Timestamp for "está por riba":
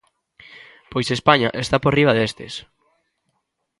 1.63-2.17